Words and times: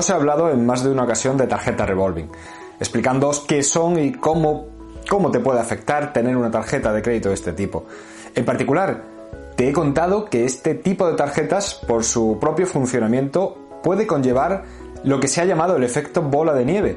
Os 0.00 0.08
he 0.08 0.14
hablado 0.14 0.50
en 0.50 0.64
más 0.64 0.82
de 0.82 0.88
una 0.88 1.02
ocasión 1.02 1.36
de 1.36 1.46
tarjeta 1.46 1.84
revolving, 1.84 2.30
explicándoos 2.78 3.40
qué 3.40 3.62
son 3.62 3.98
y 3.98 4.12
cómo, 4.12 4.68
cómo 5.10 5.30
te 5.30 5.40
puede 5.40 5.60
afectar 5.60 6.14
tener 6.14 6.38
una 6.38 6.50
tarjeta 6.50 6.90
de 6.90 7.02
crédito 7.02 7.28
de 7.28 7.34
este 7.34 7.52
tipo. 7.52 7.84
En 8.34 8.46
particular, 8.46 9.02
te 9.56 9.68
he 9.68 9.74
contado 9.74 10.24
que 10.24 10.46
este 10.46 10.74
tipo 10.74 11.06
de 11.06 11.18
tarjetas, 11.18 11.74
por 11.86 12.02
su 12.02 12.38
propio 12.40 12.66
funcionamiento, 12.66 13.58
puede 13.82 14.06
conllevar 14.06 14.64
lo 15.04 15.20
que 15.20 15.28
se 15.28 15.42
ha 15.42 15.44
llamado 15.44 15.76
el 15.76 15.84
efecto 15.84 16.22
bola 16.22 16.54
de 16.54 16.64
nieve, 16.64 16.96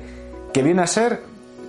que 0.54 0.64
viene 0.64 0.84
a 0.84 0.88
ser, 0.88 1.24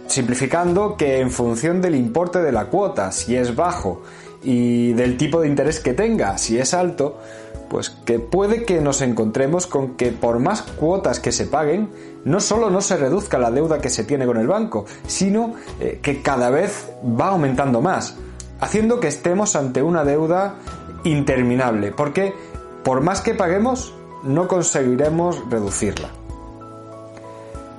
simplificando, 0.07 0.97
que 0.97 1.19
en 1.19 1.33
función 1.33 1.83
del 1.83 1.97
importe 1.97 2.43
de 2.43 2.53
la 2.53 2.67
cuota, 2.67 3.11
si 3.11 3.35
es 3.35 3.57
bajo, 3.57 4.03
y 4.45 4.93
del 4.93 5.17
tipo 5.17 5.41
de 5.41 5.49
interés 5.49 5.81
que 5.81 5.95
tenga, 5.95 6.39
si 6.39 6.59
es 6.59 6.75
alto, 6.75 7.19
pues 7.69 7.91
que 7.91 8.19
puede 8.19 8.65
que 8.65 8.81
nos 8.81 9.01
encontremos 9.03 9.67
con 9.67 9.95
que 9.97 10.13
por 10.13 10.39
más 10.39 10.63
cuotas 10.63 11.21
que 11.21 11.33
se 11.33 11.47
paguen, 11.47 11.91
no 12.25 12.41
solo 12.41 12.71
no 12.71 12.81
se 12.81 12.97
reduzca 12.97 13.39
la 13.39 13.51
deuda 13.51 13.81
que 13.81 13.91
se 13.91 14.05
tiene 14.05 14.27
con 14.27 14.39
el 14.39 14.47
banco, 14.47 14.87
sino 15.07 15.55
eh, 15.81 16.01
que 16.03 16.23
cada 16.23 16.51
vez 16.51 16.91
va 17.05 17.29
aumentando 17.29 17.81
más, 17.81 18.17
haciendo 18.61 19.01
que 19.01 19.09
estemos 19.09 19.57
ante 19.57 19.83
una 19.83 20.05
deuda 20.05 20.57
interminable, 21.05 21.93
porque 21.93 22.35
por 22.83 23.01
más 23.01 23.21
que 23.21 23.35
paguemos, 23.35 23.95
no 24.23 24.49
conseguiremos 24.49 25.49
reducirla. 25.51 26.11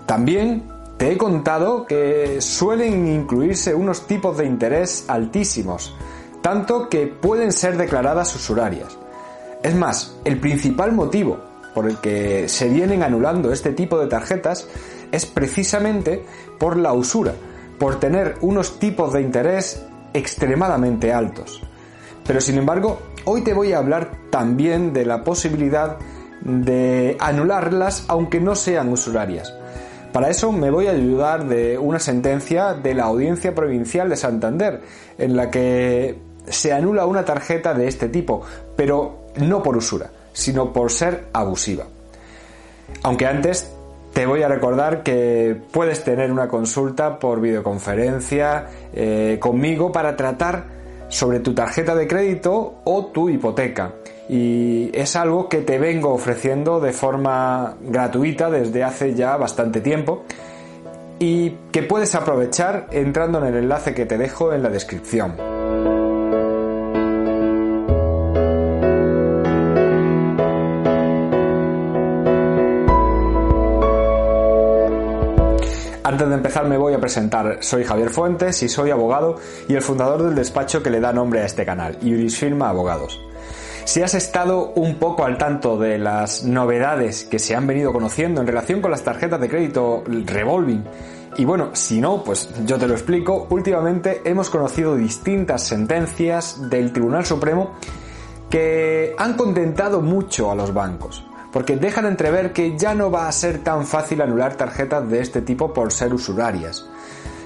También 0.06 0.64
te 0.98 1.12
he 1.12 1.18
contado 1.18 1.86
que 1.86 2.40
suelen 2.42 3.08
incluirse 3.08 3.74
unos 3.74 4.08
tipos 4.08 4.38
de 4.38 4.46
interés 4.46 5.06
altísimos, 5.08 5.96
tanto 6.42 6.90
que 6.90 7.08
pueden 7.08 7.52
ser 7.52 7.78
declaradas 7.78 8.36
usurarias. 8.36 8.98
Es 9.66 9.74
más, 9.74 10.16
el 10.26 10.40
principal 10.40 10.92
motivo 10.92 11.40
por 11.74 11.90
el 11.90 11.98
que 11.98 12.48
se 12.48 12.70
vienen 12.70 13.02
anulando 13.02 13.52
este 13.52 13.72
tipo 13.72 13.98
de 13.98 14.06
tarjetas 14.06 14.68
es 15.12 15.26
precisamente 15.26 16.24
por 16.60 16.78
la 16.78 16.94
usura, 16.94 17.34
por 17.80 18.00
tener 18.00 18.36
unos 18.42 18.78
tipos 18.78 19.12
de 19.12 19.22
interés 19.22 19.84
extremadamente 20.14 21.12
altos. 21.12 21.64
Pero 22.28 22.42
sin 22.42 22.60
embargo, 22.60 23.00
hoy 23.24 23.44
te 23.44 23.56
voy 23.56 23.74
a 23.74 23.80
hablar 23.80 24.12
también 24.30 24.94
de 24.94 25.04
la 25.04 25.24
posibilidad 25.24 25.98
de 26.44 27.18
anularlas 27.20 28.06
aunque 28.08 28.40
no 28.40 28.56
sean 28.56 28.90
usurarias. 28.90 29.52
Para 30.14 30.30
eso 30.30 30.52
me 30.52 30.70
voy 30.70 30.86
a 30.86 30.92
ayudar 30.92 31.48
de 31.48 31.80
una 31.80 31.98
sentencia 31.98 32.76
de 32.76 32.94
la 32.94 33.06
Audiencia 33.06 33.56
Provincial 33.56 34.10
de 34.10 34.16
Santander, 34.16 34.82
en 35.18 35.36
la 35.36 35.50
que 35.50 36.20
se 36.48 36.72
anula 36.72 37.08
una 37.08 37.26
tarjeta 37.26 37.74
de 37.74 37.88
este 37.88 38.10
tipo, 38.10 38.44
pero 38.76 39.25
no 39.38 39.64
por 39.64 39.78
usura, 39.78 40.09
sino 40.33 40.72
por 40.73 40.91
ser 40.91 41.25
abusiva. 41.33 41.86
Aunque 43.03 43.25
antes 43.25 43.72
te 44.14 44.25
voy 44.25 44.44
a 44.44 44.47
recordar 44.47 45.03
que 45.03 45.59
puedes 45.72 46.03
tener 46.03 46.31
una 46.31 46.47
consulta 46.47 47.19
por 47.19 47.41
videoconferencia 47.41 48.67
eh, 48.94 49.38
conmigo 49.41 49.91
para 49.91 50.16
tratar 50.16 50.75
sobre 51.09 51.39
tu 51.39 51.53
tarjeta 51.53 51.95
de 51.95 52.08
crédito 52.08 52.75
o 52.83 53.08
tu 53.08 53.30
hipoteca 53.30 53.94
y 54.28 54.89
es 54.94 55.16
algo 55.16 55.50
que 55.50 55.59
te 55.59 55.78
vengo 55.78 56.13
ofreciendo 56.13 56.80
de 56.80 56.94
forma 56.94 57.75
gratuita 57.81 58.50
desde 58.50 58.83
hace 58.83 59.13
ya 59.13 59.38
bastante 59.38 59.81
tiempo 59.81 60.23
y 61.19 61.51
que 61.72 61.84
puedes 61.84 62.16
aprovechar 62.16 62.88
entrando 62.91 63.40
en 63.40 63.45
el 63.45 63.63
enlace 63.63 63.94
que 63.94 64.06
te 64.06 64.18
dejo 64.18 64.53
en 64.53 64.63
la 64.63 64.69
descripción. 64.69 65.35
Antes 76.16 76.30
de 76.30 76.36
empezar 76.36 76.66
me 76.66 76.78
voy 76.78 76.94
a 76.94 77.00
presentar. 77.02 77.58
Soy 77.59 77.84
Javier 77.84 78.09
Fuentes 78.09 78.64
y 78.64 78.70
soy 78.70 78.90
abogado 78.90 79.36
y 79.68 79.74
el 79.74 79.81
fundador 79.81 80.24
del 80.24 80.34
despacho 80.34 80.81
que 80.81 80.90
le 80.90 81.02
da 81.02 81.12
nombre 81.12 81.42
a 81.42 81.46
este 81.46 81.66
canal, 81.66 81.98
Iuris 82.02 82.38
Firma 82.38 82.70
Abogados. 82.70 83.20
Si 83.84 84.02
has 84.02 84.14
estado 84.14 84.72
un 84.75 84.96
poco 84.96 85.25
al 85.25 85.38
tanto 85.38 85.78
de 85.78 85.98
las 85.98 86.46
novedades 86.46 87.25
que 87.25 87.38
se 87.38 87.54
han 87.54 87.68
venido 87.68 87.92
conociendo 87.92 88.40
en 88.40 88.48
relación 88.48 88.80
con 88.80 88.92
las 88.92 89.04
tarjetas 89.04 89.42
de 89.42 89.50
crédito 89.50 90.06
revolving, 90.08 90.86
y 91.36 91.44
bueno, 91.44 91.72
si 91.74 92.00
no, 92.00 92.24
pues 92.24 92.50
yo 92.66 92.78
te 92.78 92.88
lo 92.88 92.94
explico, 92.94 93.48
últimamente 93.50 94.22
hemos 94.24 94.50
conocido 94.50 94.96
distintas 94.96 95.64
sentencias 95.64 96.70
del 96.70 96.94
Tribunal 96.94 97.25
Supremo 97.25 97.72
que 98.50 99.14
han 99.18 99.34
contentado 99.34 100.00
mucho 100.00 100.50
a 100.50 100.56
los 100.56 100.74
bancos, 100.74 101.25
porque 101.56 101.78
dejan 101.78 102.06
entrever 102.06 102.52
que 102.52 102.78
ya 102.78 102.94
no 102.94 103.10
va 103.10 103.30
a 103.30 103.32
ser 103.32 103.60
tan 103.60 103.88
fácil 103.88 104.22
anular 104.22 104.58
tarjetas 104.58 105.10
de 105.10 105.22
este 105.22 105.42
tipo 105.42 105.74
por 105.74 105.94
ser 105.94 106.14
usurarias. 106.14 106.86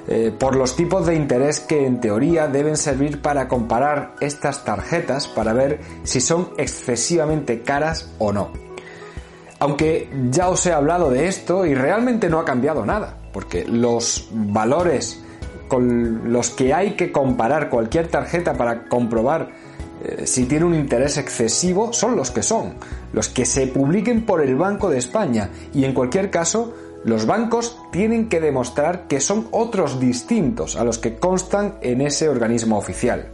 Eh, 0.08 0.34
por 0.36 0.56
los 0.56 0.76
tipos 0.76 1.06
de 1.06 1.14
interés 1.14 1.60
que 1.60 1.86
en 1.86 2.02
teoría 2.02 2.48
deben 2.48 2.76
servir 2.76 3.22
para 3.22 3.48
comparar 3.48 4.16
estas 4.20 4.66
tarjetas 4.66 5.28
para 5.28 5.54
ver 5.54 5.80
si 6.02 6.22
son 6.22 6.50
excesivamente 6.58 7.62
caras 7.62 8.12
o 8.18 8.34
no. 8.34 8.50
Aunque 9.60 10.10
ya 10.32 10.50
os 10.50 10.66
he 10.66 10.74
hablado 10.74 11.12
de 11.12 11.28
esto 11.28 11.68
y 11.68 11.76
realmente 11.76 12.30
no 12.30 12.40
ha 12.40 12.46
cambiado 12.46 12.88
nada, 12.88 13.16
porque 13.32 13.64
los 13.66 14.28
valores 14.32 15.24
con 15.68 16.34
los 16.34 16.50
que 16.50 16.74
hay 16.74 16.96
que 16.96 17.12
comparar 17.12 17.70
cualquier 17.70 18.08
tarjeta 18.08 18.56
para 18.56 18.86
comprobar 18.86 19.52
eh, 20.04 20.26
si 20.26 20.46
tiene 20.46 20.66
un 20.66 20.76
interés 20.76 21.18
excesivo 21.18 21.92
son 21.94 22.16
los 22.16 22.32
que 22.32 22.44
son, 22.44 22.76
los 23.14 23.30
que 23.30 23.46
se 23.46 23.68
publiquen 23.68 24.26
por 24.26 24.42
el 24.42 24.56
Banco 24.56 24.90
de 24.90 24.98
España 24.98 25.50
y 25.74 25.84
en 25.84 25.94
cualquier 25.94 26.32
caso 26.32 26.74
los 27.04 27.26
bancos 27.26 27.78
tienen 27.92 28.30
que 28.30 28.42
demostrar 28.42 29.08
que 29.08 29.22
son 29.22 29.48
otros 29.52 30.00
distintos 30.00 30.76
a 30.76 30.84
los 30.84 30.98
que 31.00 31.16
constan 31.16 31.76
en 31.82 32.02
ese 32.02 32.28
organismo 32.28 32.78
oficial. 32.78 33.30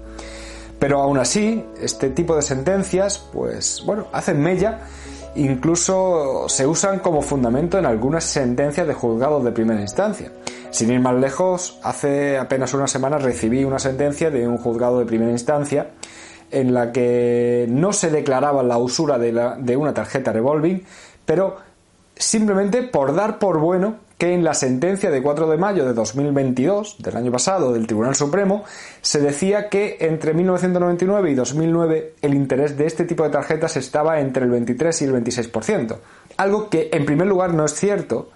Pero 0.80 1.02
aún 1.02 1.18
así, 1.18 1.66
este 1.82 2.10
tipo 2.10 2.36
de 2.36 2.42
sentencias, 2.42 3.28
pues 3.34 3.82
bueno, 3.86 4.08
hacen 4.12 4.42
mella, 4.42 4.82
incluso 5.36 6.46
se 6.48 6.68
usan 6.68 7.00
como 7.00 7.22
fundamento 7.22 7.80
en 7.80 7.86
algunas 7.86 8.24
sentencias 8.26 8.86
de 8.88 8.94
juzgados 8.94 9.44
de 9.44 9.52
primera 9.52 9.82
instancia. 9.82 10.32
Sin 10.70 10.92
ir 10.92 11.00
más 11.00 11.16
lejos, 11.16 11.80
hace 11.84 12.38
apenas 12.38 12.74
una 12.74 12.88
semana 12.88 13.18
recibí 13.18 13.64
una 13.64 13.80
sentencia 13.80 14.30
de 14.30 14.48
un 14.48 14.58
juzgado 14.58 15.00
de 15.00 15.06
primera 15.06 15.32
instancia 15.32 15.92
en 16.52 16.74
la 16.74 16.92
que 16.92 17.66
no 17.70 17.94
se 17.94 18.10
declaraba 18.10 18.64
la 18.64 18.78
usura 18.78 19.18
de, 19.18 19.78
una 19.78 19.94
tarjeta 19.94 20.32
revolving, 20.32 20.84
pero 21.26 21.58
simplemente 22.16 22.84
por 22.84 23.14
dar 23.14 23.40
por 23.40 23.60
bueno 23.60 23.98
que 24.18 24.34
en 24.34 24.46
la 24.46 24.54
sentencia 24.54 25.12
de 25.12 25.22
4 25.22 25.50
de 25.50 25.58
mayo 25.58 25.86
de 25.86 25.94
2022, 25.94 26.98
del 27.00 27.18
año 27.18 27.32
pasado, 27.32 27.74
del 27.74 27.86
Tribunal 27.86 28.16
Supremo, 28.16 28.64
se 29.02 29.20
decía 29.20 29.68
que 29.68 29.98
entre 30.00 30.34
1999 30.34 31.32
y 31.32 31.36
2009 31.36 32.14
el 32.22 32.34
interés 32.34 32.78
de 32.78 32.86
este 32.86 33.04
tipo 33.04 33.24
de 33.24 33.32
tarjetas 33.32 33.76
estaba 33.76 34.22
entre 34.22 34.46
el 34.46 34.52
23 34.52 35.02
y 35.02 35.06
el 35.06 35.14
26%, 35.16 35.98
algo 36.38 36.70
que 36.70 36.90
en 36.94 37.06
primer 37.06 37.28
lugar 37.28 37.54
no 37.54 37.66
es 37.66 37.74
cierto 37.74 38.30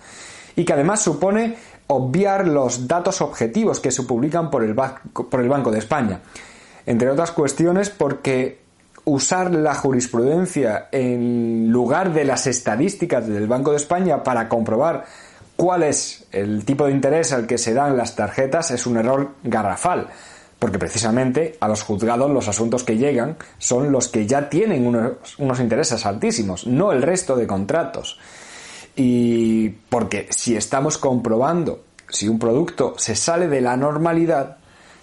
y 0.57 0.65
que 0.65 0.73
además 0.73 1.01
supone 1.01 1.55
obviar 1.87 2.45
los 2.47 2.87
datos 2.87 3.21
objetivos 3.21 3.79
que 3.79 3.91
se 3.91 4.03
publican 4.03 4.49
por 4.51 4.63
el 4.63 4.73
Banco 4.73 5.71
de 5.71 5.79
España. 5.79 6.19
Entre 6.85 7.09
otras 7.09 7.31
cuestiones 7.31 7.89
porque 7.89 8.59
usar 9.05 9.53
la 9.53 9.75
jurisprudencia 9.75 10.87
en 10.91 11.71
lugar 11.71 12.13
de 12.13 12.25
las 12.25 12.47
estadísticas 12.47 13.27
del 13.27 13.47
Banco 13.47 13.71
de 13.71 13.77
España 13.77 14.23
para 14.23 14.47
comprobar 14.47 15.05
cuál 15.55 15.83
es 15.83 16.25
el 16.31 16.63
tipo 16.63 16.85
de 16.85 16.93
interés 16.93 17.33
al 17.33 17.45
que 17.45 17.57
se 17.57 17.73
dan 17.73 17.97
las 17.97 18.15
tarjetas 18.15 18.71
es 18.71 18.85
un 18.85 18.97
error 18.97 19.31
garrafal, 19.43 20.07
porque 20.57 20.79
precisamente 20.79 21.57
a 21.59 21.67
los 21.67 21.83
juzgados 21.83 22.31
los 22.31 22.47
asuntos 22.47 22.85
que 22.85 22.97
llegan 22.97 23.35
son 23.57 23.91
los 23.91 24.07
que 24.07 24.25
ya 24.25 24.49
tienen 24.49 24.87
unos, 24.87 25.59
intereses 25.59 26.05
altísimos, 26.05 26.65
no 26.65 26.93
el 26.93 27.01
resto 27.01 27.35
de 27.35 27.45
contratos. 27.45 28.19
Y 28.95 29.69
porque 29.89 30.27
si 30.29 30.55
estamos 30.55 30.97
comprobando 30.97 31.83
si 32.07 32.27
un 32.27 32.39
producto 32.39 32.95
se 32.97 33.15
sale 33.15 33.47
de 33.47 33.59
la 33.59 33.75
normalidad, 33.75 34.58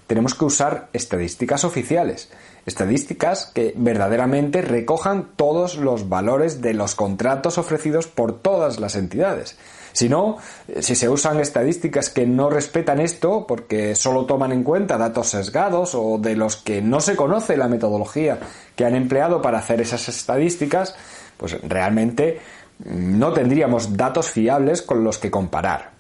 tenemos 0.07 0.35
que 0.35 0.45
usar 0.45 0.89
estadísticas 0.93 1.65
oficiales 1.65 2.29
estadísticas 2.67 3.47
que 3.55 3.73
verdaderamente 3.77 4.61
recojan 4.61 5.29
todos 5.37 5.77
los 5.77 6.09
valores 6.09 6.61
de 6.61 6.75
los 6.75 6.97
contratos 6.97 7.59
ofrecidos 7.59 8.09
por 8.09 8.41
todas 8.41 8.81
las 8.81 8.97
entidades. 8.97 9.57
Si 9.93 10.11
no, 10.11 10.37
si 10.81 10.95
se 10.95 11.09
usan 11.09 11.41
estadísticas 11.41 12.11
que 12.11 12.27
no 12.27 12.51
respetan 12.51 13.01
esto 13.01 13.47
porque 13.47 13.95
solo 13.95 14.27
toman 14.27 14.53
en 14.53 14.63
cuenta 14.63 14.99
datos 14.99 15.29
sesgados 15.29 15.95
o 15.95 16.19
de 16.19 16.37
los 16.37 16.57
que 16.57 16.83
no 16.83 17.01
se 17.01 17.17
conoce 17.17 17.57
la 17.57 17.69
metodología 17.69 18.39
que 18.75 18.85
han 18.85 18.95
empleado 18.95 19.41
para 19.41 19.59
hacer 19.59 19.81
esas 19.81 20.07
estadísticas, 20.11 20.95
pues 21.39 21.57
realmente 21.63 22.41
no 22.85 23.33
tendríamos 23.33 23.97
datos 23.97 24.31
fiables 24.31 24.83
con 24.83 25.03
los 25.03 25.17
que 25.17 25.31
comparar. 25.31 25.93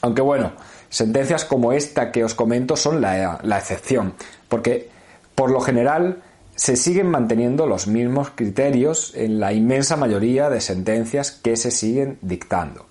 Aunque 0.00 0.22
bueno, 0.22 0.52
sentencias 0.88 1.44
como 1.44 1.72
esta 1.72 2.12
que 2.12 2.24
os 2.24 2.34
comento 2.34 2.76
son 2.76 3.00
la, 3.00 3.40
excepción, 3.58 4.14
porque 4.48 4.90
por 5.34 5.50
lo 5.50 5.60
general, 5.60 6.22
se 6.54 6.76
siguen 6.76 7.10
manteniendo 7.10 7.66
los 7.66 7.86
mismos 7.86 8.30
criterios 8.34 9.12
en 9.14 9.38
la 9.38 9.52
inmensa 9.52 9.96
mayoría 9.96 10.48
de 10.48 10.62
sentencias 10.62 11.30
que 11.30 11.56
se 11.56 11.70
siguen 11.70 12.18
dictando. 12.22 12.86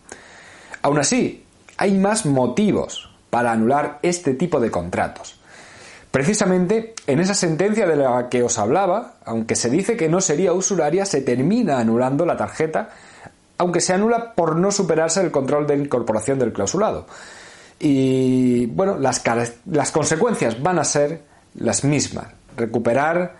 Aún 0.83 0.99
así, 0.99 1.43
hay 1.77 1.97
más 1.97 2.27
motivos 2.27 3.09
para 3.31 3.51
anular 3.51 3.97
este 4.03 4.35
tipo 4.35 4.59
de 4.59 4.69
contratos. 4.69 5.39
Precisamente 6.11 6.93
en 7.07 7.19
esa 7.19 7.33
sentencia 7.33 7.87
de 7.87 7.97
la 7.97 8.29
que 8.29 8.43
os 8.43 8.57
hablaba, 8.59 9.15
aunque 9.25 9.55
se 9.55 9.69
dice 9.69 9.97
que 9.97 10.07
no 10.07 10.21
sería 10.21 10.53
usuraria, 10.53 11.05
se 11.05 11.21
termina 11.21 11.79
anulando 11.79 12.25
la 12.25 12.37
tarjeta, 12.37 12.91
aunque 13.57 13.81
se 13.81 13.93
anula 13.93 14.33
por 14.33 14.55
no 14.55 14.71
superarse 14.71 15.21
el 15.21 15.31
control 15.31 15.67
de 15.67 15.75
incorporación 15.75 16.39
del 16.39 16.53
clausulado. 16.53 17.07
Y 17.79 18.67
bueno, 18.67 18.97
las, 18.97 19.21
las 19.65 19.91
consecuencias 19.91 20.61
van 20.61 20.79
a 20.79 20.83
ser 20.83 21.21
las 21.55 21.83
mismas. 21.83 22.27
Recuperar 22.55 23.35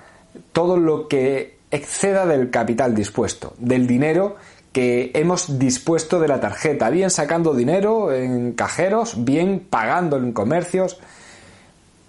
todo 0.52 0.78
lo 0.78 1.08
que 1.08 1.58
exceda 1.72 2.26
del 2.26 2.50
capital 2.50 2.96
dispuesto, 2.96 3.54
del 3.58 3.88
dinero 3.88 4.36
que 4.76 5.12
hemos 5.14 5.58
dispuesto 5.58 6.20
de 6.20 6.28
la 6.28 6.42
tarjeta, 6.42 6.90
bien 6.90 7.10
sacando 7.10 7.54
dinero 7.54 8.14
en 8.14 8.52
cajeros, 8.52 9.24
bien 9.24 9.66
pagando 9.70 10.18
en 10.18 10.34
comercios. 10.34 11.00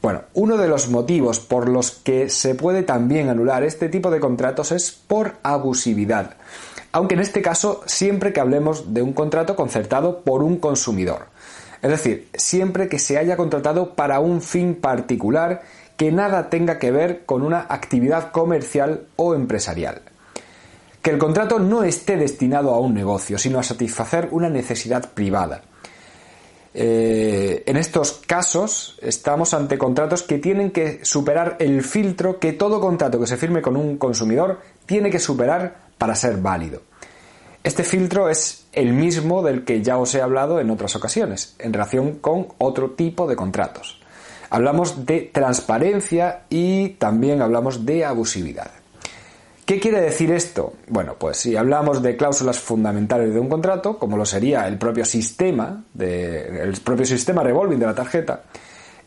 Bueno, 0.02 0.22
uno 0.34 0.56
de 0.56 0.66
los 0.66 0.88
motivos 0.88 1.38
por 1.38 1.68
los 1.68 1.92
que 1.92 2.28
se 2.28 2.56
puede 2.56 2.82
también 2.82 3.28
anular 3.28 3.62
este 3.62 3.88
tipo 3.88 4.10
de 4.10 4.18
contratos 4.18 4.72
es 4.72 4.90
por 4.90 5.34
abusividad, 5.44 6.34
aunque 6.90 7.14
en 7.14 7.20
este 7.20 7.40
caso 7.40 7.82
siempre 7.86 8.32
que 8.32 8.40
hablemos 8.40 8.92
de 8.92 9.02
un 9.02 9.12
contrato 9.12 9.54
concertado 9.54 10.22
por 10.22 10.42
un 10.42 10.56
consumidor. 10.56 11.26
Es 11.82 11.90
decir, 11.90 12.28
siempre 12.34 12.88
que 12.88 12.98
se 12.98 13.18
haya 13.18 13.36
contratado 13.36 13.94
para 13.94 14.20
un 14.20 14.40
fin 14.42 14.74
particular 14.74 15.62
que 15.96 16.12
nada 16.12 16.50
tenga 16.50 16.78
que 16.78 16.90
ver 16.90 17.24
con 17.24 17.42
una 17.42 17.66
actividad 17.68 18.30
comercial 18.30 19.06
o 19.16 19.34
empresarial 19.34 20.02
que 21.06 21.12
el 21.12 21.18
contrato 21.18 21.60
no 21.60 21.84
esté 21.84 22.16
destinado 22.16 22.74
a 22.74 22.80
un 22.80 22.92
negocio, 22.92 23.38
sino 23.38 23.60
a 23.60 23.62
satisfacer 23.62 24.26
una 24.32 24.48
necesidad 24.48 25.12
privada. 25.12 25.62
Eh, 26.74 27.62
en 27.64 27.76
estos 27.76 28.22
casos 28.26 28.98
estamos 29.00 29.54
ante 29.54 29.78
contratos 29.78 30.24
que 30.24 30.38
tienen 30.38 30.72
que 30.72 31.04
superar 31.04 31.58
el 31.60 31.84
filtro 31.84 32.40
que 32.40 32.54
todo 32.54 32.80
contrato 32.80 33.20
que 33.20 33.28
se 33.28 33.36
firme 33.36 33.62
con 33.62 33.76
un 33.76 33.98
consumidor 33.98 34.58
tiene 34.84 35.08
que 35.08 35.20
superar 35.20 35.76
para 35.96 36.16
ser 36.16 36.38
válido. 36.38 36.82
Este 37.66 37.82
filtro 37.82 38.30
es 38.30 38.64
el 38.72 38.92
mismo 38.92 39.42
del 39.42 39.64
que 39.64 39.82
ya 39.82 39.98
os 39.98 40.14
he 40.14 40.22
hablado 40.22 40.60
en 40.60 40.70
otras 40.70 40.94
ocasiones, 40.94 41.56
en 41.58 41.72
relación 41.72 42.20
con 42.20 42.46
otro 42.58 42.92
tipo 42.92 43.26
de 43.26 43.34
contratos. 43.34 44.00
Hablamos 44.50 45.04
de 45.04 45.22
transparencia 45.34 46.44
y 46.48 46.90
también 46.90 47.42
hablamos 47.42 47.84
de 47.84 48.04
abusividad. 48.04 48.70
¿Qué 49.64 49.80
quiere 49.80 50.00
decir 50.00 50.30
esto? 50.30 50.74
Bueno, 50.86 51.16
pues 51.18 51.38
si 51.38 51.56
hablamos 51.56 52.04
de 52.04 52.16
cláusulas 52.16 52.60
fundamentales 52.60 53.34
de 53.34 53.40
un 53.40 53.48
contrato, 53.48 53.98
como 53.98 54.16
lo 54.16 54.24
sería 54.24 54.68
el 54.68 54.78
propio 54.78 55.04
sistema, 55.04 55.82
el 55.98 56.80
propio 56.84 57.04
sistema 57.04 57.42
revolving 57.42 57.80
de 57.80 57.86
la 57.86 57.96
tarjeta, 57.96 58.42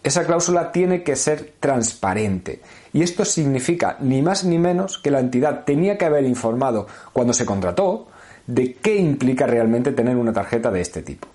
esa 0.03 0.25
cláusula 0.25 0.73
tiene 0.73 1.01
que 1.01 1.15
ser 1.15 1.53
transparente. 1.61 2.61
Y 2.91 3.03
esto 3.03 3.23
significa 3.23 3.95
ni 4.01 4.21
más 4.21 4.43
ni 4.43 4.57
menos 4.57 4.97
que 4.97 5.11
la 5.11 5.21
entidad 5.21 5.63
tenía 5.63 5.97
que 5.97 6.03
haber 6.03 6.25
informado 6.25 6.87
cuando 7.13 7.31
se 7.31 7.45
contrató 7.45 8.07
de 8.49 8.73
qué 8.73 8.95
implica 8.95 9.47
realmente 9.47 9.91
tener 9.91 10.17
una 10.17 10.33
tarjeta 10.33 10.71
de 10.71 10.81
este 10.81 11.01
tipo. 11.01 11.27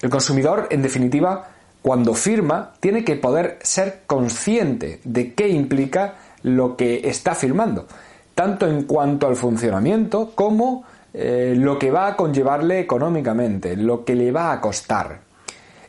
El 0.00 0.10
consumidor, 0.10 0.68
en 0.70 0.82
definitiva, 0.82 1.48
cuando 1.82 2.14
firma, 2.14 2.72
tiene 2.80 3.04
que 3.04 3.16
poder 3.16 3.58
ser 3.62 4.02
consciente 4.06 5.00
de 5.04 5.34
qué 5.34 5.48
implica 5.48 6.14
lo 6.42 6.76
que 6.76 7.08
está 7.08 7.34
firmando 7.34 7.86
tanto 8.40 8.66
en 8.66 8.84
cuanto 8.84 9.26
al 9.26 9.36
funcionamiento 9.36 10.32
como 10.34 10.84
eh, 11.12 11.54
lo 11.58 11.78
que 11.78 11.90
va 11.90 12.06
a 12.06 12.16
conllevarle 12.16 12.80
económicamente, 12.80 13.76
lo 13.76 14.02
que 14.02 14.14
le 14.14 14.32
va 14.32 14.50
a 14.50 14.62
costar. 14.62 15.20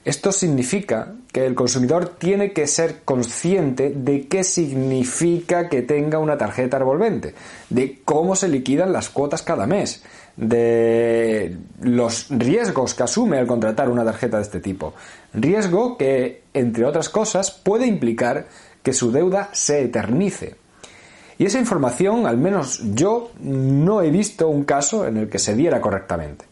Esto 0.03 0.33
significa 0.33 1.13
que 1.31 1.45
el 1.45 1.55
consumidor 1.55 2.15
tiene 2.17 2.51
que 2.51 2.67
ser 2.67 3.03
consciente 3.05 3.93
de 3.95 4.27
qué 4.27 4.43
significa 4.43 5.69
que 5.69 5.83
tenga 5.83 6.19
una 6.19 6.37
tarjeta 6.37 6.77
revolvente, 6.77 7.35
de 7.69 8.01
cómo 8.03 8.35
se 8.35 8.49
liquidan 8.49 8.91
las 8.91 9.09
cuotas 9.09 9.43
cada 9.43 9.65
mes, 9.65 10.03
de 10.37 11.57
los 11.81 12.27
riesgos 12.29 12.93
que 12.93 13.03
asume 13.03 13.37
al 13.37 13.47
contratar 13.47 13.89
una 13.89 14.05
tarjeta 14.05 14.37
de 14.37 14.43
este 14.43 14.59
tipo. 14.59 14.93
Riesgo 15.33 15.97
que, 15.97 16.43
entre 16.53 16.85
otras 16.85 17.09
cosas, 17.09 17.51
puede 17.51 17.85
implicar 17.85 18.47
que 18.83 18.93
su 18.93 19.11
deuda 19.11 19.49
se 19.51 19.83
eternice. 19.83 20.55
Y 21.37 21.45
esa 21.45 21.59
información, 21.59 22.27
al 22.27 22.37
menos 22.37 22.81
yo, 22.93 23.31
no 23.39 24.01
he 24.01 24.11
visto 24.11 24.47
un 24.47 24.63
caso 24.63 25.07
en 25.07 25.17
el 25.17 25.29
que 25.29 25.39
se 25.39 25.55
diera 25.55 25.81
correctamente. 25.81 26.45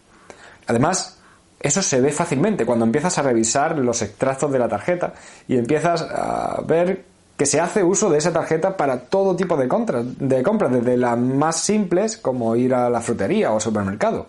Además, 0.67 1.19
eso 1.59 1.81
se 1.81 1.99
ve 1.99 2.11
fácilmente 2.11 2.65
cuando 2.65 2.85
empiezas 2.85 3.17
a 3.17 3.21
revisar 3.21 3.77
los 3.77 4.01
extractos 4.01 4.51
de 4.51 4.59
la 4.59 4.69
tarjeta 4.69 5.13
y 5.47 5.57
empiezas 5.57 6.01
a 6.01 6.61
ver 6.65 7.05
que 7.39 7.45
se 7.45 7.61
hace 7.61 7.85
uso 7.85 8.09
de 8.09 8.17
esa 8.17 8.33
tarjeta 8.33 8.75
para 8.75 8.99
todo 8.99 9.33
tipo 9.33 9.55
de 9.55 9.69
compras, 9.69 10.03
de 10.19 10.43
compras, 10.43 10.73
desde 10.73 10.97
las 10.97 11.17
más 11.17 11.61
simples 11.61 12.17
como 12.17 12.53
ir 12.57 12.73
a 12.73 12.89
la 12.89 12.99
frutería 12.99 13.49
o 13.49 13.55
al 13.55 13.61
supermercado. 13.61 14.27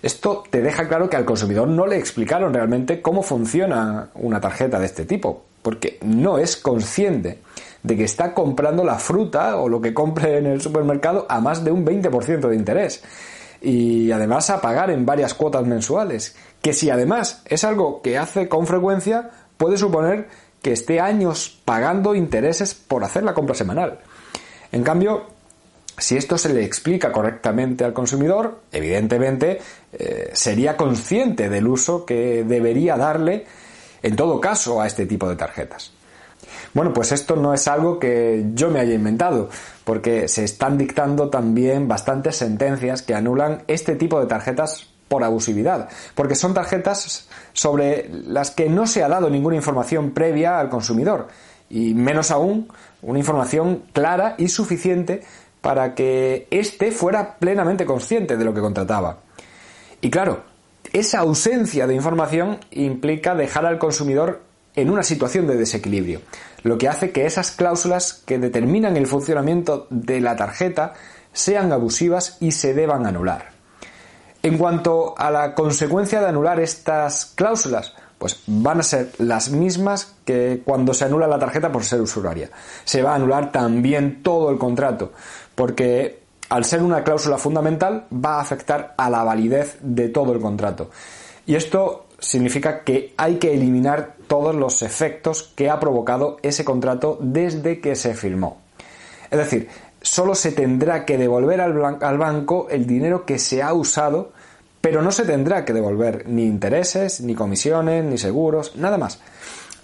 Esto 0.00 0.42
te 0.48 0.62
deja 0.62 0.88
claro 0.88 1.10
que 1.10 1.16
al 1.18 1.26
consumidor 1.26 1.68
no 1.68 1.86
le 1.86 1.98
explicaron 1.98 2.54
realmente 2.54 3.02
cómo 3.02 3.22
funciona 3.22 4.08
una 4.14 4.40
tarjeta 4.40 4.80
de 4.80 4.86
este 4.86 5.04
tipo, 5.04 5.42
porque 5.60 5.98
no 6.00 6.38
es 6.38 6.56
consciente 6.56 7.40
de 7.82 7.96
que 7.98 8.04
está 8.04 8.32
comprando 8.32 8.82
la 8.82 8.98
fruta 8.98 9.58
o 9.58 9.68
lo 9.68 9.82
que 9.82 9.92
compre 9.92 10.38
en 10.38 10.46
el 10.46 10.62
supermercado 10.62 11.26
a 11.28 11.38
más 11.38 11.62
de 11.62 11.70
un 11.70 11.84
20% 11.84 12.48
de 12.48 12.56
interés. 12.56 13.04
Y 13.60 14.10
además 14.10 14.48
a 14.48 14.62
pagar 14.62 14.90
en 14.90 15.04
varias 15.04 15.34
cuotas 15.34 15.66
mensuales. 15.66 16.34
Que 16.62 16.72
si 16.72 16.88
además 16.88 17.42
es 17.44 17.62
algo 17.62 18.00
que 18.00 18.16
hace 18.16 18.48
con 18.48 18.66
frecuencia, 18.66 19.30
puede 19.58 19.76
suponer 19.76 20.28
que 20.62 20.72
esté 20.72 21.00
años 21.00 21.60
pagando 21.64 22.14
intereses 22.14 22.74
por 22.74 23.04
hacer 23.04 23.24
la 23.24 23.34
compra 23.34 23.54
semanal. 23.54 23.98
En 24.70 24.82
cambio, 24.82 25.26
si 25.98 26.16
esto 26.16 26.38
se 26.38 26.54
le 26.54 26.64
explica 26.64 27.12
correctamente 27.12 27.84
al 27.84 27.92
consumidor, 27.92 28.60
evidentemente 28.72 29.60
eh, 29.92 30.30
sería 30.32 30.76
consciente 30.76 31.48
del 31.48 31.66
uso 31.66 32.06
que 32.06 32.44
debería 32.44 32.96
darle 32.96 33.44
en 34.02 34.16
todo 34.16 34.40
caso 34.40 34.80
a 34.80 34.86
este 34.86 35.06
tipo 35.06 35.28
de 35.28 35.36
tarjetas. 35.36 35.92
Bueno, 36.74 36.92
pues 36.92 37.12
esto 37.12 37.36
no 37.36 37.52
es 37.52 37.68
algo 37.68 37.98
que 37.98 38.46
yo 38.54 38.70
me 38.70 38.80
haya 38.80 38.94
inventado, 38.94 39.50
porque 39.84 40.26
se 40.28 40.44
están 40.44 40.78
dictando 40.78 41.28
también 41.28 41.86
bastantes 41.86 42.36
sentencias 42.36 43.02
que 43.02 43.14
anulan 43.14 43.62
este 43.68 43.94
tipo 43.94 44.18
de 44.18 44.26
tarjetas 44.26 44.91
por 45.12 45.24
abusividad, 45.24 45.90
porque 46.14 46.34
son 46.34 46.54
tarjetas 46.54 47.28
sobre 47.52 48.08
las 48.08 48.50
que 48.50 48.70
no 48.70 48.86
se 48.86 49.04
ha 49.04 49.08
dado 49.08 49.28
ninguna 49.28 49.56
información 49.56 50.12
previa 50.12 50.58
al 50.58 50.70
consumidor, 50.70 51.28
y 51.68 51.92
menos 51.92 52.30
aún 52.30 52.68
una 53.02 53.18
información 53.18 53.82
clara 53.92 54.36
y 54.38 54.48
suficiente 54.48 55.22
para 55.60 55.94
que 55.94 56.46
éste 56.50 56.92
fuera 56.92 57.36
plenamente 57.36 57.84
consciente 57.84 58.38
de 58.38 58.44
lo 58.46 58.54
que 58.54 58.62
contrataba. 58.62 59.18
Y 60.00 60.08
claro, 60.08 60.44
esa 60.94 61.18
ausencia 61.18 61.86
de 61.86 61.94
información 61.94 62.56
implica 62.70 63.34
dejar 63.34 63.66
al 63.66 63.78
consumidor 63.78 64.40
en 64.74 64.88
una 64.88 65.02
situación 65.02 65.46
de 65.46 65.58
desequilibrio, 65.58 66.22
lo 66.62 66.78
que 66.78 66.88
hace 66.88 67.10
que 67.10 67.26
esas 67.26 67.50
cláusulas 67.50 68.14
que 68.24 68.38
determinan 68.38 68.96
el 68.96 69.06
funcionamiento 69.06 69.86
de 69.90 70.22
la 70.22 70.36
tarjeta 70.36 70.94
sean 71.34 71.70
abusivas 71.70 72.38
y 72.40 72.52
se 72.52 72.72
deban 72.72 73.04
anular. 73.04 73.51
En 74.42 74.58
cuanto 74.58 75.14
a 75.16 75.30
la 75.30 75.54
consecuencia 75.54 76.20
de 76.20 76.26
anular 76.26 76.58
estas 76.58 77.26
cláusulas, 77.26 77.94
pues 78.18 78.42
van 78.46 78.80
a 78.80 78.82
ser 78.82 79.10
las 79.18 79.50
mismas 79.50 80.14
que 80.24 80.62
cuando 80.64 80.94
se 80.94 81.04
anula 81.04 81.26
la 81.26 81.38
tarjeta 81.38 81.72
por 81.72 81.84
ser 81.84 82.00
usuraria. 82.00 82.50
Se 82.84 83.02
va 83.02 83.12
a 83.12 83.16
anular 83.16 83.50
también 83.52 84.22
todo 84.22 84.50
el 84.50 84.58
contrato, 84.58 85.12
porque 85.54 86.22
al 86.48 86.64
ser 86.64 86.82
una 86.82 87.02
cláusula 87.02 87.38
fundamental 87.38 88.06
va 88.12 88.36
a 88.36 88.40
afectar 88.40 88.94
a 88.96 89.10
la 89.10 89.24
validez 89.24 89.78
de 89.80 90.08
todo 90.08 90.32
el 90.32 90.40
contrato. 90.40 90.90
Y 91.46 91.54
esto 91.54 92.06
significa 92.18 92.84
que 92.84 93.14
hay 93.16 93.36
que 93.36 93.54
eliminar 93.54 94.14
todos 94.28 94.54
los 94.54 94.82
efectos 94.82 95.52
que 95.56 95.70
ha 95.70 95.80
provocado 95.80 96.38
ese 96.42 96.64
contrato 96.64 97.18
desde 97.20 97.80
que 97.80 97.96
se 97.96 98.14
firmó. 98.14 98.58
Es 99.30 99.38
decir, 99.38 99.68
solo 100.02 100.34
se 100.34 100.52
tendrá 100.52 101.04
que 101.04 101.16
devolver 101.16 101.60
al, 101.60 102.18
banco 102.18 102.68
el 102.70 102.86
dinero 102.86 103.24
que 103.24 103.38
se 103.38 103.62
ha 103.62 103.72
usado, 103.72 104.32
pero 104.80 105.00
no 105.00 105.12
se 105.12 105.24
tendrá 105.24 105.64
que 105.64 105.72
devolver 105.72 106.28
ni 106.28 106.44
intereses, 106.44 107.20
ni 107.20 107.34
comisiones, 107.34 108.04
ni 108.04 108.18
seguros, 108.18 108.76
nada 108.76 108.98
más. 108.98 109.20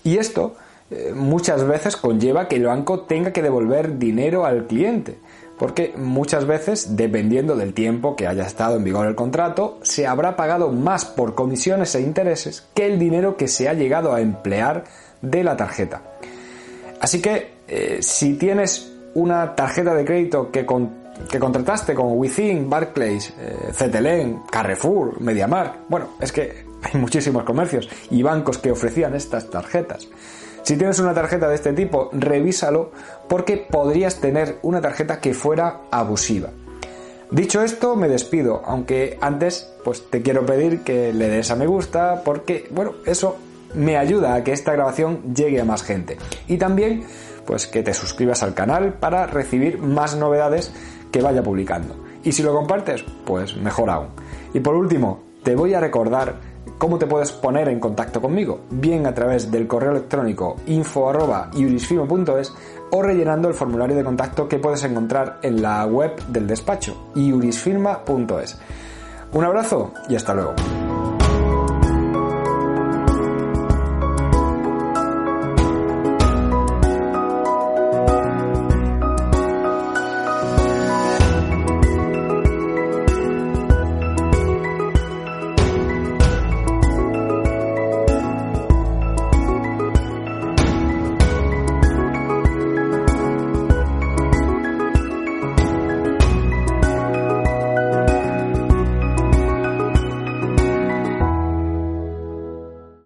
Y 0.05 0.19
esto 0.19 0.57
eh, 0.91 1.13
muchas 1.15 1.67
veces 1.67 1.97
conlleva 1.97 2.49
que 2.49 2.57
el 2.57 2.67
banco 2.67 3.01
tenga 3.01 3.33
que 3.33 3.43
devolver 3.43 3.99
dinero 3.99 4.45
al 4.45 4.67
cliente 4.67 5.19
porque 5.59 5.93
muchas 5.97 6.47
veces, 6.47 6.97
dependiendo 6.97 7.57
del 7.57 7.75
tiempo 7.75 8.15
que 8.15 8.27
haya 8.27 8.47
estado 8.47 8.77
en 8.77 8.85
vigor 8.85 9.07
el 9.07 9.17
contrato, 9.17 9.79
se 9.83 10.07
habrá 10.07 10.37
pagado 10.37 10.71
más 10.71 11.05
por 11.05 11.35
comisiones 11.35 11.95
e 11.97 12.01
intereses 12.01 12.65
que 12.75 12.87
el 12.87 12.99
dinero 12.99 13.37
que 13.37 13.49
se 13.49 13.69
ha 13.69 13.75
llegado 13.75 14.15
a 14.15 14.21
emplear 14.21 14.85
de 15.21 15.43
la 15.43 15.57
tarjeta. 15.57 16.03
Así 17.01 17.21
que, 17.21 17.51
eh, 17.67 17.99
si 18.01 18.35
tienes 18.35 18.93
una 19.15 19.55
tarjeta 19.55 19.95
de 19.95 20.05
crédito 20.05 20.51
que, 20.51 20.67
que 21.31 21.39
contrataste 21.39 21.95
con 21.95 22.19
Within, 22.19 22.69
Barclays, 22.69 23.35
eh, 23.39 24.37
Carrefour, 24.51 25.21
MediaMark. 25.21 25.89
Bueno, 25.89 26.11
es 26.21 26.33
que 26.33 26.65
hay 26.83 27.01
muchísimos 27.01 27.45
comercios 27.45 27.89
y 28.11 28.23
bancos 28.23 28.59
que 28.59 28.71
ofrecían 28.71 29.15
estas 29.15 29.51
tarjetas. 29.51 30.09
Si 30.63 30.77
tienes 30.77 30.99
una 30.99 31.15
tarjeta 31.15 31.49
de 31.49 31.55
este 31.55 31.73
tipo, 31.73 32.11
revísalo 32.13 32.91
porque 33.29 33.57
podrías 33.57 34.21
tener 34.21 34.59
una 34.63 34.81
tarjeta 34.81 35.21
que 35.21 35.33
fuera 35.33 35.83
abusiva. 35.91 36.51
Dicho 37.31 37.63
esto, 37.63 37.95
me 37.95 38.09
despido, 38.09 38.63
aunque 38.65 39.19
antes 39.21 39.71
pues 39.85 40.09
te 40.11 40.23
quiero 40.23 40.47
pedir 40.47 40.81
que 40.81 41.13
le 41.13 41.29
des 41.29 41.51
a 41.51 41.57
me 41.57 41.67
gusta 41.67 42.23
porque, 42.25 42.67
bueno, 42.71 42.95
eso 43.05 43.37
me 43.75 43.97
ayuda 43.97 44.35
a 44.35 44.45
que 44.45 44.53
esta 44.53 44.73
grabación 44.73 45.35
llegue 45.35 45.61
a 45.61 45.65
más 45.65 45.83
gente. 45.83 46.17
Y 46.47 46.57
también, 46.57 47.05
pues 47.49 47.67
que 47.67 47.83
te 47.83 47.95
suscribas 47.95 48.43
al 48.43 48.53
canal 48.53 48.93
para 48.93 49.27
recibir 49.27 49.79
más 49.79 50.15
novedades 50.15 50.71
que 51.11 51.23
vaya 51.23 51.43
publicando. 51.43 51.97
Y 52.23 52.33
si 52.33 52.43
lo 52.43 52.53
compartes, 52.53 53.03
pues 53.25 53.57
mejor 53.57 53.89
aún. 53.89 54.09
Y 54.53 54.61
por 54.61 54.75
último, 54.75 55.21
te 55.43 55.57
voy 55.57 55.73
a 55.73 55.81
recordar 55.81 56.35
cómo 56.77 56.99
te 56.99 57.07
puedes 57.07 57.33
poner 57.33 57.71
en 57.71 57.81
contacto 57.81 58.21
conmigo, 58.21 58.61
bien 58.69 59.07
a 59.07 59.15
través 59.15 59.51
del 59.51 59.67
correo 59.67 59.93
electrónico 59.93 60.57
info.iurisfirma.es 60.67 62.55
o 62.91 63.03
rellenando 63.03 63.49
el 63.49 63.55
formulario 63.55 63.97
de 63.97 64.05
contacto 64.05 64.47
que 64.47 64.59
puedes 64.59 64.85
encontrar 64.85 65.39
en 65.41 65.63
la 65.63 65.87
web 65.87 66.23
del 66.29 66.47
despacho 66.47 67.13
iurisfirma.es. 67.15 68.59
Un 69.33 69.45
abrazo 69.45 69.95
y 70.11 70.17
hasta 70.17 70.35
luego. 70.35 70.55